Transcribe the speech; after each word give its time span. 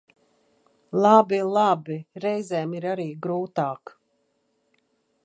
Labi, 1.05 1.39
labi, 1.57 1.97
reizēm 2.25 2.73
ir 2.79 2.87
arī 2.95 3.07
grūtāk. 3.27 3.95